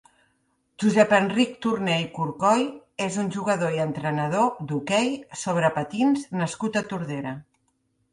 Josep 0.83 1.11
Enric 1.17 1.51
Torner 1.65 1.97
i 2.03 2.07
Corcoy 2.15 2.63
és 3.07 3.17
un 3.23 3.29
jugador 3.35 3.75
i 3.75 3.81
entrenador 3.83 4.47
d'hoquei 4.71 5.11
sobre 5.43 5.71
patins 5.77 6.25
nascut 6.43 6.81
a 6.83 6.85
Tordera. 6.95 7.35